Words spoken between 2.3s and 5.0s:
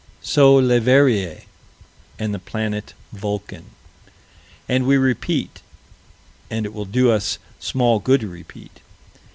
the "planet Vulcan." And we